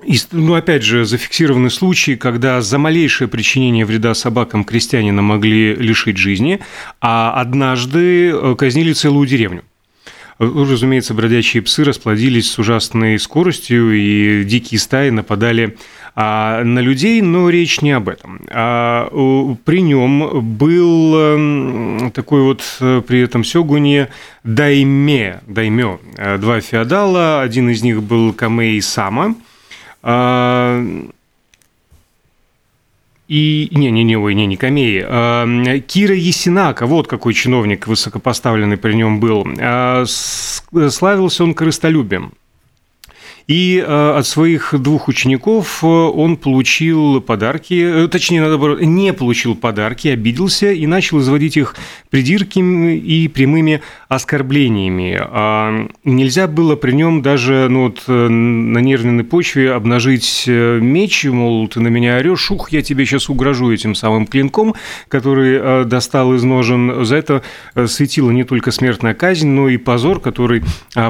И, 0.06 0.18
ну, 0.32 0.56
опять 0.56 0.84
же, 0.84 1.06
зафиксированы 1.06 1.70
случаи, 1.70 2.16
когда 2.16 2.62
за 2.62 2.78
малейшее 2.78 3.28
причинение 3.28 3.86
вреда 3.86 4.14
собакам 4.14 4.66
крестьянина 4.66 5.22
могли 5.22 5.76
лишить 5.76 6.18
жизни, 6.18 6.60
а 7.00 7.40
однажды 7.40 8.32
э, 8.32 8.56
казнили 8.58 8.92
целую 8.92 9.28
деревню. 9.28 9.64
Разумеется, 10.40 11.14
бродячие 11.14 11.62
псы 11.64 11.84
расплодились 11.84 12.52
с 12.52 12.60
ужасной 12.60 13.20
скоростью, 13.20 13.94
и 13.94 14.44
дикие 14.44 14.80
стаи 14.80 15.10
нападали 15.10 15.78
а, 16.16 16.64
на 16.64 16.80
людей, 16.80 17.22
но 17.22 17.50
речь 17.50 17.82
не 17.82 17.92
об 17.92 18.10
этом. 18.10 18.42
А, 18.50 19.08
при 19.66 19.82
нем 19.82 20.58
был 20.58 21.16
эм, 21.16 22.12
такой 22.12 22.42
вот 22.42 22.64
э, 22.80 23.02
при 23.08 23.22
этом 23.22 23.44
сёгуне 23.44 24.10
дайме, 24.44 25.42
даймё, 25.48 26.00
э, 26.18 26.38
два 26.38 26.62
феодала, 26.62 27.42
один 27.42 27.70
из 27.70 27.82
них 27.84 28.04
был 28.04 28.34
Камей 28.34 28.82
Сама, 28.82 29.36
а, 30.04 30.84
и 33.28 33.70
не, 33.72 33.92
не, 33.92 34.04
не, 34.04 34.18
ой, 34.18 34.36
не, 34.36 34.46
не 34.46 34.58
Камеи. 34.58 35.04
А, 35.06 35.80
Кира 35.80 36.16
Есинака, 36.16 36.86
вот 36.86 37.08
какой 37.08 37.34
чиновник 37.34 37.88
высокопоставленный 37.88 38.78
при 38.78 38.94
нем 38.94 39.20
был. 39.20 39.46
Славился 40.06 41.44
он 41.44 41.54
корыстолюбием. 41.54 42.34
И 43.48 43.84
э, 43.86 44.18
от 44.18 44.26
своих 44.26 44.74
двух 44.80 45.10
учеников 45.10 45.84
э, 45.84 45.88
он 45.88 46.38
получил 46.38 47.20
подарки, 47.20 48.06
э, 48.06 48.08
точнее, 48.08 48.42
наоборот, 48.42 48.80
не 48.82 49.12
получил 49.12 49.56
подарки, 49.56 50.08
обиделся 50.08 50.72
и 50.72 50.88
начал 50.88 51.20
изводить 51.20 51.58
их 51.58 51.76
придирками 52.10 52.96
и 52.96 53.28
прямыми 53.28 53.82
оскорблениями. 54.08 55.20
А 55.20 55.88
нельзя 56.06 56.48
было 56.48 56.78
при 56.78 56.94
нем 56.94 57.22
даже 57.22 57.68
ну, 57.70 57.86
вот, 57.86 58.04
на 58.08 58.80
нервной 58.80 59.24
почве 59.24 59.74
обнажить 59.74 60.44
меч, 60.48 61.26
мол, 61.26 61.68
ты 61.68 61.80
на 61.82 61.88
меня 61.88 62.18
орешь, 62.18 62.52
ух, 62.52 62.72
я 62.72 62.82
тебе 62.82 63.06
сейчас 63.06 63.30
угрожу 63.30 63.72
этим 63.72 63.96
самым 63.96 64.28
клинком, 64.28 64.76
который 65.10 65.86
достал 65.86 66.34
из 66.36 66.44
ножен. 66.44 67.04
За 67.04 67.16
это 67.16 67.42
светила 67.88 68.30
не 68.32 68.44
только 68.44 68.72
смертная 68.72 69.14
казнь, 69.14 69.48
но 69.48 69.68
и 69.68 69.78
позор, 69.78 70.20
который 70.20 70.64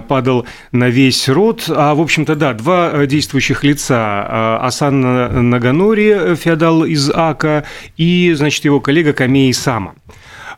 падал 0.07 0.45
на 0.71 0.89
весь 0.89 1.27
род. 1.27 1.65
А, 1.67 1.93
в 1.93 2.01
общем, 2.01 2.22
общем-то, 2.23 2.35
да, 2.35 2.53
два 2.53 2.91
э, 2.93 3.07
действующих 3.07 3.63
лица. 3.63 4.59
Э, 4.61 4.65
Асан 4.65 5.49
Наганори, 5.49 6.09
э, 6.09 6.35
феодал 6.35 6.85
из 6.85 7.09
Ака, 7.09 7.65
и, 7.97 8.33
значит, 8.35 8.65
его 8.65 8.79
коллега 8.79 9.13
Камей 9.13 9.53
Сама. 9.53 9.93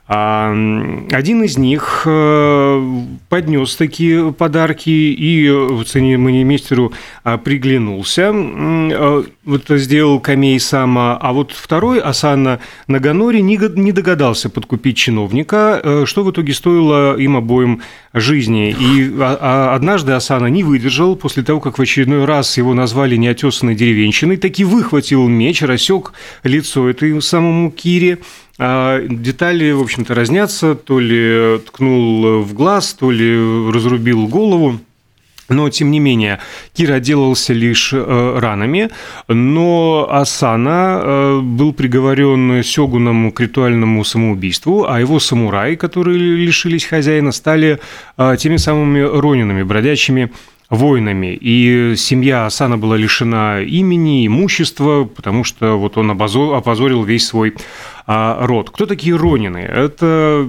А, 0.08 0.52
один 1.12 1.44
из 1.44 1.58
них 1.58 2.02
поднес 3.30 3.76
такие 3.76 4.32
подарки 4.34 4.90
и 4.90 5.84
церемонимейстеру 5.86 6.94
приглянулся, 7.44 8.32
вот 9.46 9.64
сделал 9.68 10.20
камей 10.20 10.60
сама, 10.60 11.18
а 11.20 11.34
вот 11.34 11.52
второй, 11.52 12.00
Асана 12.00 12.60
Наганори, 12.88 13.40
не 13.42 13.92
догадался 13.92 14.50
подкупить 14.50 14.98
чиновника, 14.98 16.04
что 16.06 16.24
в 16.24 16.32
итоге 16.32 16.54
стоило 16.54 17.18
им 17.18 17.38
обоим 17.38 17.82
жизни. 18.14 18.76
И 18.78 19.12
а, 19.20 19.38
а 19.42 19.76
однажды 19.76 20.14
Асана 20.14 20.48
не 20.48 20.64
выдержал, 20.64 21.16
после 21.16 21.44
того, 21.44 21.60
как 21.60 21.78
в 21.78 21.82
очередной 21.82 22.26
раз 22.26 22.58
его 22.58 22.74
назвали 22.74 23.16
неотесанной 23.16 23.76
деревенщиной, 23.76 24.38
таки 24.38 24.64
выхватил 24.64 25.28
меч, 25.28 25.62
рассек 25.62 26.14
лицо 26.44 26.90
этой 26.90 27.22
самому 27.22 27.72
Кире, 27.72 28.20
а 28.58 29.02
детали, 29.08 29.72
в 29.72 29.82
общем-то, 29.82 30.14
разнятся, 30.14 30.76
то 30.76 31.00
ли 31.00 31.60
ткнул 31.60 32.42
в 32.42 32.54
глаз, 32.54 32.94
то 32.94 33.12
ли 33.12 33.36
разрубил 33.72 34.28
голову. 34.28 34.80
Но, 35.48 35.70
тем 35.70 35.92
не 35.92 36.00
менее, 36.00 36.40
Кира 36.74 36.96
отделался 36.96 37.54
лишь 37.54 37.92
э, 37.94 38.40
ранами, 38.40 38.90
но 39.28 40.08
Асана 40.10 41.00
э, 41.02 41.40
был 41.42 41.72
приговорен 41.72 42.64
Сёгуном 42.64 43.32
к 43.32 43.40
ритуальному 43.42 44.04
самоубийству, 44.04 44.88
а 44.90 45.00
его 45.00 45.20
самураи, 45.20 45.76
которые 45.76 46.18
лишились 46.18 46.86
хозяина, 46.86 47.32
стали 47.32 47.80
э, 48.18 48.36
теми 48.40 48.58
самыми 48.58 49.02
ронинами, 49.02 49.62
бродячими 49.62 50.32
воинами. 50.72 51.38
И 51.40 51.94
семья 51.96 52.48
Асана 52.48 52.80
была 52.80 52.98
лишена 52.98 53.62
имени, 53.62 54.26
имущества, 54.26 55.04
потому 55.04 55.44
что 55.44 55.78
вот 55.78 55.96
он 55.98 56.10
опозорил 56.10 57.04
весь 57.04 57.28
свой 57.28 57.54
род. 58.08 58.70
Кто 58.70 58.86
такие 58.86 59.16
ронины? 59.16 59.58
Это 59.58 60.48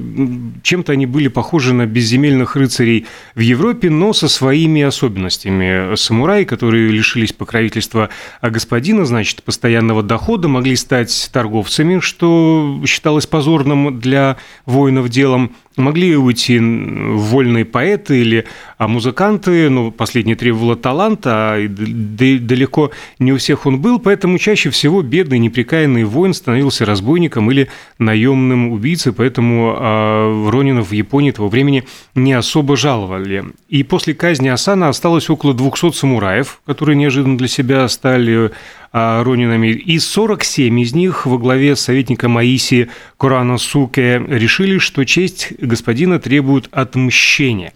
чем-то 0.63 0.93
они 0.93 1.07
были 1.07 1.29
похожи 1.29 1.73
на 1.73 1.87
безземельных 1.87 2.57
рыцарей 2.57 3.07
в 3.35 3.41
Европе, 3.41 3.89
но 3.91 4.13
со 4.13 4.29
своими 4.29 4.83
особенностями. 4.83 5.95
Самураи, 5.97 6.45
которые 6.45 6.91
лишились 6.91 7.33
покровительства 7.33 8.11
господина, 8.43 9.07
значит, 9.07 9.43
постоянного 9.43 10.03
дохода, 10.03 10.49
могли 10.49 10.77
стать 10.77 11.31
торговцами, 11.33 12.01
что 12.01 12.83
считалось 12.87 13.27
позорным 13.27 13.99
для 13.99 14.37
воинов 14.67 15.09
делом 15.09 15.53
могли 15.77 16.17
уйти 16.17 16.59
вольные 16.59 17.65
поэты 17.65 18.21
или 18.21 18.47
а 18.79 18.89
музыканты, 18.89 19.71
но 19.71 19.91
последний 19.91 20.35
требовало 20.35 20.77
таланта, 20.77 21.55
а 21.55 21.69
далеко 21.69 22.91
не 23.19 23.33
у 23.33 23.37
всех 23.37 23.67
он 23.67 23.81
был, 23.81 23.99
поэтому 23.99 24.39
чаще 24.39 24.71
всего 24.71 25.03
бедный 25.03 25.39
неприкаянный 25.39 26.05
воин 26.05 26.35
становился 26.35 26.85
разбойником 26.85 27.46
или 27.50 27.69
наемным 27.99 28.73
убийцей, 28.73 29.12
поэтому 29.12 29.76
а, 29.76 30.50
Ронинов 30.50 30.91
в 30.91 30.93
Японии 30.93 31.31
того 31.31 31.49
времени 31.49 31.85
не 32.15 32.33
особо 32.33 32.76
жаловали. 32.76 33.45
И 33.69 33.83
после 33.83 34.15
казни 34.15 34.49
Асана 34.49 34.88
осталось 34.88 35.31
около 35.31 35.55
200 35.55 35.93
самураев, 35.93 36.61
которые 36.67 36.97
неожиданно 36.97 37.38
для 37.38 37.49
себя 37.49 37.88
стали 37.88 38.50
а, 38.93 39.23
Ронинами, 39.23 39.69
и 39.69 39.99
47 39.99 40.81
из 40.81 40.95
них 40.95 41.26
во 41.26 41.38
главе 41.38 41.76
с 41.76 41.81
советником 41.81 42.38
Аиси 42.38 42.88
Корана 43.19 43.59
Суке 43.59 44.23
решили, 44.26 44.79
что 44.79 45.05
честь 45.05 45.53
господина 45.61 46.19
требует 46.19 46.69
отмщения 46.73 47.73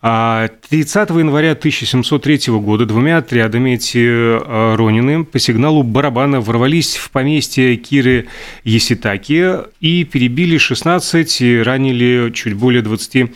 30 0.00 1.10
а 1.10 1.18
января 1.18 1.52
1703 1.52 2.52
года 2.58 2.84
двумя 2.84 3.18
отрядами 3.18 3.70
эти 3.70 3.98
э, 3.98 4.74
ронины 4.76 5.24
по 5.24 5.38
сигналу 5.38 5.82
барабана 5.82 6.40
ворвались 6.40 6.96
в 6.96 7.10
поместье 7.10 7.76
Киры 7.76 8.28
Еситаки 8.62 9.64
и 9.80 10.04
перебили 10.04 10.58
16 10.58 11.40
и 11.40 11.62
ранили 11.62 12.30
чуть 12.34 12.54
более 12.54 12.82
20 12.82 13.16
а, 13.16 13.28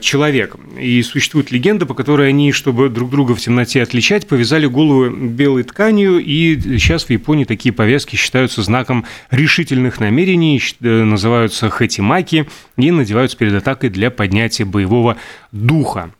человек. 0.00 0.56
И 0.78 1.02
существует 1.02 1.50
легенда, 1.50 1.86
по 1.86 1.94
которой 1.94 2.28
они, 2.28 2.52
чтобы 2.52 2.88
друг 2.88 3.10
друга 3.10 3.34
в 3.34 3.40
темноте 3.40 3.82
отличать, 3.82 4.26
повязали 4.26 4.66
голову 4.66 5.10
белой 5.10 5.62
тканью, 5.62 6.18
и 6.18 6.60
сейчас 6.78 7.04
в 7.04 7.10
Японии 7.10 7.44
такие 7.44 7.72
повязки 7.72 8.16
считаются 8.16 8.62
знаком 8.62 9.04
решительных 9.30 10.00
намерений, 10.00 10.60
э, 10.80 11.04
называются 11.04 11.70
хатимаки 11.70 12.48
и 12.76 12.90
надеваются 12.90 13.36
перед 13.36 13.54
атакой 13.54 13.90
для 13.90 14.10
поднятия 14.10 14.64
боевого 14.64 15.16
духа. 15.52 16.12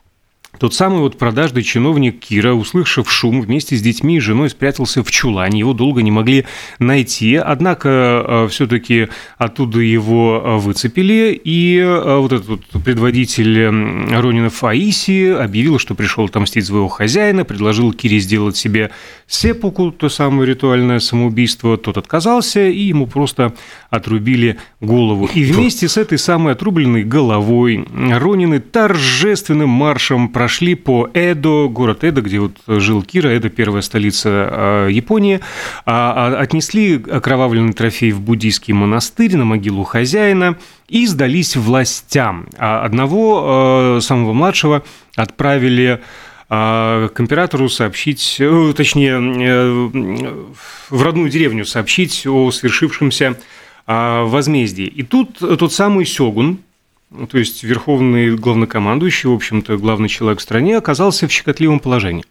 Тот 0.59 0.75
самый 0.75 1.01
вот 1.01 1.17
продажный 1.17 1.63
чиновник 1.63 2.21
Кира, 2.21 2.53
услышав 2.53 3.11
шум, 3.11 3.41
вместе 3.41 3.77
с 3.77 3.83
детьми 3.83 4.17
и 4.17 4.21
женой 4.21 4.51
спрятался 4.51 5.03
в 5.03 5.11
чулане. 5.11 5.61
Его 5.61 5.73
долго 5.73 6.03
не 6.03 6.11
могли 6.11 6.45
найти, 6.79 7.37
однако 7.37 7.89
э, 7.89 8.49
все-таки 8.51 9.09
оттуда 9.39 9.79
его 9.79 10.43
э, 10.45 10.57
выцепили, 10.59 11.41
и 11.43 11.79
э, 11.79 12.17
вот 12.19 12.33
этот 12.33 12.49
вот 12.49 12.61
предводитель 12.85 13.65
Ронина 14.15 14.51
Фаиси 14.51 15.29
объявил, 15.31 15.79
что 15.79 15.95
пришел 15.95 16.27
отомстить 16.27 16.67
своего 16.67 16.89
хозяина, 16.89 17.45
предложил 17.45 17.93
Кире 17.93 18.19
сделать 18.19 18.57
себе 18.57 18.91
сепуку, 19.27 19.93
то 19.93 20.09
самое 20.09 20.47
ритуальное 20.47 20.99
самоубийство. 20.99 21.77
Тот 21.79 21.97
отказался, 21.97 22.67
и 22.67 22.81
ему 22.81 23.07
просто 23.07 23.55
отрубили 23.89 24.59
голову. 24.81 25.31
И 25.33 25.45
вместе 25.45 25.89
с 25.89 25.97
этой 25.97 26.19
самой 26.19 26.53
отрубленной 26.53 27.05
головой 27.05 27.87
Ронины 27.95 28.61
торжественным 28.61 29.69
маршем 29.69 30.29
прошли 30.41 30.75
по 30.75 31.07
Эдо, 31.13 31.69
город 31.69 32.03
Эдо, 32.03 32.23
где 32.23 32.39
вот 32.39 32.57
жил 32.67 33.03
Кира, 33.03 33.29
Эдо 33.29 33.51
первая 33.51 33.83
столица 33.83 34.31
а, 34.33 34.89
Японии, 34.89 35.41
а, 35.85 36.33
а, 36.33 36.41
отнесли 36.41 36.95
окровавленный 36.95 37.75
трофей 37.75 38.13
в 38.13 38.23
буддийский 38.23 38.73
монастырь 38.73 39.37
на 39.37 39.45
могилу 39.45 39.85
хозяина 39.85 40.57
и 40.89 41.07
сдались 41.07 41.57
властям. 41.57 42.49
Одного 42.57 43.99
самого 44.01 44.33
младшего 44.33 44.83
отправили 45.15 46.01
к 46.49 47.13
императору 47.19 47.69
сообщить, 47.69 48.37
э, 48.41 48.73
точнее, 48.75 49.21
э, 49.21 49.91
в 50.89 51.03
родную 51.03 51.29
деревню 51.29 51.67
сообщить 51.67 52.27
о 52.27 52.51
свершившемся 52.51 53.37
возмездии. 53.87 54.87
И 54.87 55.03
тут 55.03 55.37
тот 55.39 55.73
самый 55.75 56.07
Сёгун, 56.07 56.61
то 57.31 57.39
есть 57.39 57.63
верховный 57.65 58.37
главнокомандующий, 58.37 59.29
в 59.29 59.35
общем-то, 59.35 59.77
главный 59.79 60.09
человек 60.09 60.39
в 60.39 60.43
стране, 60.43 60.77
оказался 60.77 61.27
в 61.27 61.33
щекотливом 61.33 61.81
положении. 61.81 62.25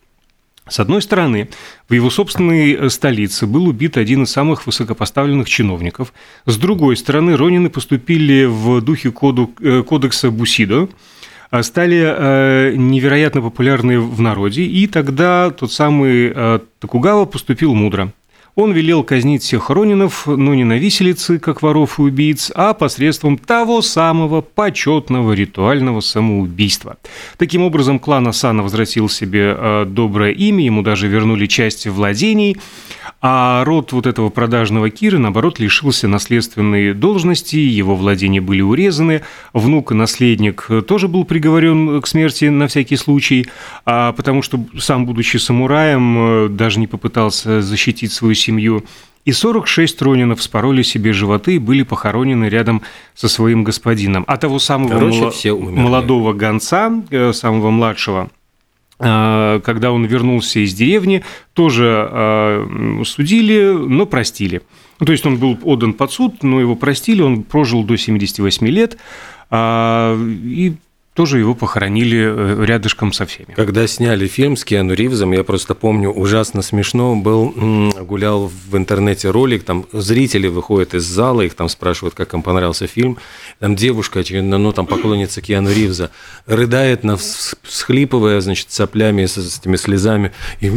С 0.70 0.80
одной 0.80 1.02
стороны, 1.02 1.50
в 1.90 1.94
его 1.94 2.10
собственной 2.10 2.74
э, 2.74 2.90
столице 2.90 3.48
был 3.48 3.68
убит 3.68 3.98
один 3.98 4.24
из 4.24 4.32
самых 4.32 4.68
высокопоставленных 4.68 5.50
чиновников. 5.50 6.14
С 6.46 6.58
другой 6.58 6.96
стороны, 6.96 7.36
Ронины 7.36 7.70
поступили 7.70 8.46
в 8.46 8.82
духе 8.82 9.12
коду, 9.12 9.52
э, 9.60 9.82
кодекса 9.82 10.30
Бусидо, 10.30 10.88
а 11.50 11.64
стали 11.64 11.98
э, 12.00 12.76
невероятно 12.76 13.42
популярны 13.42 14.00
в 14.00 14.22
народе, 14.22 14.64
и 14.64 14.86
тогда 14.86 15.50
тот 15.50 15.74
самый 15.74 16.60
Токугава 16.80 17.26
поступил 17.26 17.74
мудро. 17.74 18.14
Он 18.56 18.72
велел 18.72 19.04
казнить 19.04 19.44
всех 19.44 19.70
Ронинов, 19.70 20.28
но 20.28 20.54
не 20.54 20.64
на 20.64 20.78
виселице, 20.78 21.40
как 21.40 21.62
воров 21.62 22.00
и 22.00 22.04
убийц, 22.04 22.52
а 22.56 22.74
посредством 22.74 23.38
того 23.38 23.82
самого 23.82 24.42
почетного 24.42 25.34
ритуального 25.34 26.02
самоубийства. 26.02 26.98
Таким 27.38 27.62
образом, 27.62 28.00
клан 28.00 28.28
Асана 28.28 28.64
возвратил 28.64 29.10
себе 29.10 29.56
э, 29.58 29.86
доброе 29.88 30.32
имя, 30.32 30.64
ему 30.66 30.82
даже 30.82 31.08
вернули 31.08 31.46
часть 31.46 31.88
владений, 31.88 32.58
а 33.22 33.64
род 33.66 33.92
вот 33.92 34.08
этого 34.08 34.30
продажного 34.30 34.90
Кира, 34.90 35.18
наоборот, 35.18 35.60
лишился 35.60 36.08
наследственной 36.08 36.94
должности, 36.94 37.58
его 37.58 37.96
владения 37.96 38.40
были 38.40 38.62
урезаны, 38.62 39.24
внук 39.54 39.92
и 39.92 39.96
наследник 39.96 40.68
тоже 40.88 41.08
был 41.08 41.26
приговорен 41.26 42.02
к 42.02 42.08
смерти 42.08 42.46
на 42.46 42.68
всякий 42.68 42.96
случай, 42.96 43.48
а 43.86 44.14
потому 44.14 44.42
что 44.42 44.64
сам, 44.78 45.06
будучи 45.06 45.38
самураем, 45.38 46.46
э, 46.46 46.50
даже 46.50 46.80
не 46.80 46.88
попытался 46.88 47.62
защитить 47.62 48.14
свою 48.14 48.36
семью. 48.40 48.84
И 49.26 49.32
46 49.32 50.02
ронинов 50.02 50.42
спороли 50.42 50.82
себе 50.82 51.14
животы 51.14 51.56
и 51.56 51.60
были 51.60 51.84
похоронены 51.84 52.46
рядом 52.46 52.82
со 53.14 53.28
своим 53.28 53.64
господином. 53.64 54.24
А 54.28 54.38
того 54.38 54.60
самого 54.60 54.90
Короче, 54.90 55.54
мол... 55.54 55.72
молодого 55.72 56.34
гонца, 56.34 56.92
э, 57.12 57.34
самого 57.34 57.70
младшего, 57.70 58.30
а, 59.02 59.62
когда 59.62 59.92
он 59.92 60.06
вернулся 60.06 60.60
из 60.60 60.74
деревни, 60.74 61.24
тоже 61.54 62.08
а, 62.12 63.04
судили, 63.06 63.72
но 63.72 64.06
простили. 64.06 64.62
Ну, 65.00 65.06
то 65.06 65.14
есть 65.14 65.26
он 65.26 65.38
был 65.38 65.58
отдан 65.64 65.94
под 65.94 66.12
суд, 66.12 66.44
но 66.44 66.60
его 66.60 66.76
простили, 66.76 67.22
он 67.22 67.44
прожил 67.44 67.84
до 67.84 67.96
78 67.96 68.68
лет, 68.68 68.98
а, 69.50 70.18
и 70.18 70.74
тоже 71.20 71.40
его 71.40 71.54
похоронили 71.54 72.18
э, 72.18 72.66
рядышком 72.66 73.12
со 73.12 73.26
всеми. 73.26 73.54
Когда 73.54 73.86
сняли 73.88 74.26
фильм 74.28 74.56
с 74.56 74.64
Киану 74.64 74.94
Ривзом, 74.94 75.34
я 75.34 75.44
просто 75.44 75.76
помню, 75.76 76.12
ужасно 76.12 76.62
смешно 76.62 77.14
был, 77.18 77.54
гулял 78.06 78.50
в 78.70 78.78
интернете 78.78 79.30
ролик, 79.30 79.66
там 79.66 79.86
зрители 79.92 80.48
выходят 80.48 80.94
из 80.94 81.04
зала, 81.04 81.42
их 81.42 81.56
там 81.56 81.68
спрашивают, 81.68 82.16
как 82.16 82.34
им 82.34 82.42
понравился 82.42 82.88
фильм, 82.88 83.18
там 83.60 83.76
девушка, 83.76 84.24
ну, 84.32 84.72
там 84.72 84.86
поклонница 84.86 85.42
Киану 85.42 85.70
Ривза, 85.74 86.10
рыдает, 86.46 87.04
на, 87.04 87.18
всхлипывая, 87.18 88.40
значит, 88.40 88.72
соплями, 88.72 89.26
с, 89.26 89.34
с 89.34 89.60
этими 89.60 89.76
слезами, 89.76 90.32
и 90.62 90.72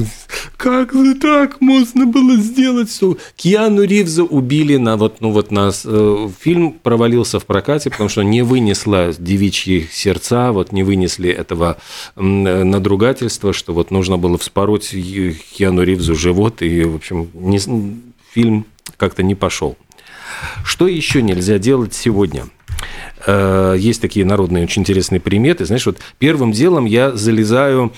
как 0.57 0.93
же 0.93 1.15
так 1.15 1.61
можно 1.61 2.05
было 2.05 2.37
сделать, 2.37 2.93
что 2.93 3.17
Киану 3.37 3.85
Ривза 3.85 4.25
убили 4.25 4.77
на 4.77 4.97
вот, 4.97 5.21
ну, 5.21 5.31
вот 5.31 5.53
нас, 5.53 5.83
э, 5.85 6.29
фильм 6.41 6.73
провалился 6.73 7.39
в 7.39 7.47
прокате, 7.47 7.91
потому 7.91 8.09
что 8.09 8.23
не 8.23 8.43
вынесла 8.43 9.13
девичьи 9.17 9.87
сердца 9.93 10.32
отца 10.33 10.53
вот 10.53 10.73
не 10.73 10.83
вынесли 10.83 11.31
этого 11.31 11.77
надругательства, 12.17 13.53
что 13.53 13.75
вот 13.75 13.91
нужно 13.91 14.19
было 14.19 14.39
вспороть 14.39 14.91
Киану 14.91 15.83
Ривзу 15.83 16.15
живот, 16.15 16.63
и, 16.63 16.85
в 16.85 16.97
общем, 16.97 17.29
не, 17.35 17.59
фильм 18.33 18.67
как-то 18.97 19.23
не 19.23 19.35
пошел. 19.35 19.77
Что 20.65 20.89
еще 20.89 21.23
нельзя 21.23 21.59
делать 21.59 21.95
сегодня? 21.95 22.45
Э, 23.27 23.77
есть 23.79 24.01
такие 24.01 24.25
народные 24.25 24.65
очень 24.65 24.83
интересные 24.83 25.21
приметы. 25.21 25.67
Знаешь, 25.67 25.87
вот 25.87 25.99
первым 26.19 26.51
делом 26.53 26.87
я 26.87 27.13
залезаю 27.13 27.93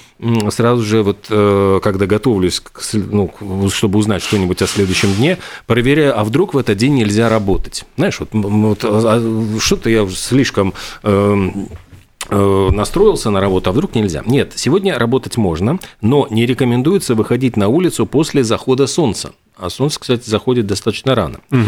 сразу 0.51 0.83
же, 0.83 1.03
вот 1.03 1.27
э, 1.31 1.81
когда 1.83 2.07
готовлюсь, 2.07 2.63
ну, 2.93 3.33
чтобы 3.71 3.99
узнать 3.99 4.23
что-нибудь 4.23 4.61
о 4.61 4.67
следующем 4.67 5.15
дне, 5.15 5.39
проверяю, 5.67 6.19
а 6.19 6.25
вдруг 6.25 6.55
в 6.55 6.59
этот 6.59 6.77
день 6.77 6.95
нельзя 6.95 7.29
работать. 7.29 7.85
Знаешь, 7.97 8.21
вот, 8.21 8.29
вот 8.33 8.85
а, 8.85 9.01
а 9.05 9.61
что-то 9.61 9.89
я 9.89 10.07
слишком 10.09 10.75
эм, 11.03 11.69
Э, 11.69 11.84
настроился 12.31 13.31
на 13.31 13.41
работу, 13.41 13.71
а 13.71 13.73
вдруг 13.73 13.95
нельзя. 13.95 14.23
Нет, 14.27 14.53
сегодня 14.57 14.99
работать 14.99 15.37
можно, 15.37 15.79
но 16.01 16.27
не 16.31 16.47
рекомендуется 16.47 17.15
выходить 17.15 17.57
на 17.57 17.69
улицу 17.69 18.07
после 18.07 18.45
захода 18.45 18.87
солнца. 18.87 19.33
А 19.65 19.71
солнце, 19.71 19.99
кстати, 19.99 20.29
заходит 20.29 20.67
достаточно 20.67 21.15
рано. 21.15 21.41
Угу. 21.51 21.63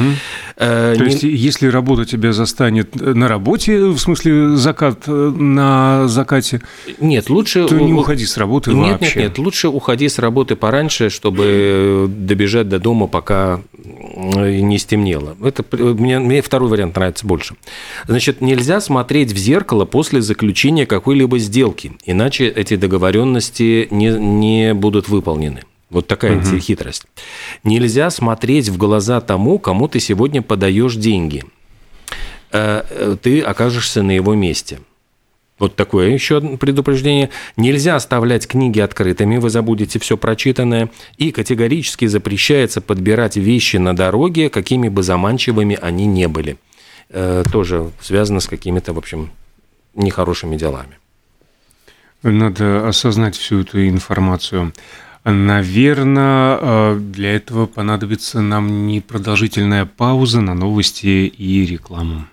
Э, 0.56 0.94
То 0.98 1.04
не... 1.04 1.10
есть, 1.10 1.22
если 1.22 1.66
работа 1.68 2.04
тебя 2.04 2.34
застанет 2.34 2.94
на 2.94 3.26
работе, 3.26 3.86
в 3.86 3.98
смысле 3.98 4.54
закат 4.56 5.04
э, 5.06 5.10
на 5.10 6.06
закате, 6.06 6.60
нет, 7.00 7.30
лучше 7.30 7.66
то 7.66 7.74
не 7.80 7.94
уходи 7.94 8.26
с 8.26 8.36
работы 8.36 8.74
нет, 8.74 9.00
вообще. 9.00 9.20
Нет, 9.20 9.28
нет, 9.30 9.38
лучше 9.38 9.68
уходи 9.68 10.10
с 10.10 10.18
работы 10.18 10.56
пораньше, 10.56 11.08
чтобы 11.08 12.06
добежать 12.06 12.68
до 12.68 12.78
дома, 12.78 13.06
пока 13.06 13.62
не 13.82 14.76
стемнело. 14.76 15.34
Это 15.42 15.64
мне, 15.72 16.18
мне 16.18 16.42
второй 16.42 16.68
вариант 16.68 16.96
нравится 16.96 17.26
больше. 17.26 17.54
Значит, 18.06 18.42
нельзя 18.42 18.82
смотреть 18.82 19.32
в 19.32 19.38
зеркало 19.38 19.86
после 19.86 20.20
заключения 20.20 20.84
какой-либо 20.84 21.38
сделки, 21.38 21.92
иначе 22.04 22.46
эти 22.48 22.76
договоренности 22.76 23.88
не, 23.90 24.10
не 24.10 24.74
будут 24.74 25.08
выполнены. 25.08 25.62
Вот 25.90 26.06
такая 26.08 26.38
угу. 26.38 26.58
хитрость. 26.58 27.04
Нельзя 27.62 28.10
смотреть 28.10 28.68
в 28.68 28.76
глаза 28.76 29.20
тому, 29.20 29.58
кому 29.58 29.88
ты 29.88 30.00
сегодня 30.00 30.42
подаешь 30.42 30.96
деньги. 30.96 31.44
Э, 32.50 32.82
э, 32.88 33.16
ты 33.20 33.40
окажешься 33.40 34.02
на 34.02 34.10
его 34.10 34.34
месте. 34.34 34.80
Вот 35.58 35.74
такое 35.74 36.10
еще 36.10 36.40
предупреждение. 36.58 37.30
Нельзя 37.56 37.96
оставлять 37.96 38.46
книги 38.46 38.80
открытыми, 38.80 39.38
вы 39.38 39.48
забудете 39.48 39.98
все 39.98 40.16
прочитанное. 40.16 40.90
И 41.16 41.30
категорически 41.30 42.06
запрещается 42.06 42.80
подбирать 42.80 43.36
вещи 43.36 43.76
на 43.78 43.96
дороге, 43.96 44.50
какими 44.50 44.88
бы 44.88 45.02
заманчивыми 45.02 45.78
они 45.80 46.06
не 46.06 46.28
были. 46.28 46.58
Э, 47.08 47.42
тоже 47.50 47.90
связано 48.00 48.40
с 48.40 48.48
какими-то, 48.48 48.92
в 48.92 48.98
общем, 48.98 49.30
нехорошими 49.94 50.56
делами. 50.56 50.98
Надо 52.22 52.88
осознать 52.88 53.36
всю 53.36 53.60
эту 53.60 53.88
информацию. 53.88 54.72
Наверное, 55.28 56.56
э, 56.60 57.00
для 57.00 57.34
этого 57.34 57.66
понадобится 57.66 58.40
нам 58.40 58.86
непродолжительная 58.86 59.84
пауза 59.84 60.40
на 60.40 60.54
новости 60.54 61.26
и 61.26 61.66
рекламу. 61.66 62.26